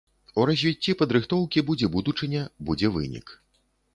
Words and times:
У 0.39 0.45
развіцці 0.49 0.93
падрыхтоўкі 1.01 1.63
будзе 1.69 1.91
будучыня, 1.95 2.41
будзе 2.69 2.87
вынік. 2.99 3.27